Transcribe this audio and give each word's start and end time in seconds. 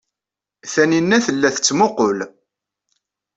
Taninna 0.73 1.17
tella 1.25 1.49
tettmuqqul. 1.55 2.19